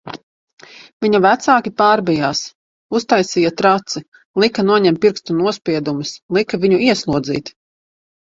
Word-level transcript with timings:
Viņa 1.05 1.19
vecāki 1.25 1.71
pārbijās, 1.81 2.41
uztaisīja 2.99 3.51
traci, 3.61 4.03
lika 4.45 4.65
noņemt 4.71 5.01
pirkstu 5.05 5.37
nospiedumus, 5.41 6.15
lika 6.39 6.61
viņu 6.67 6.81
ieslodzīt... 6.89 7.53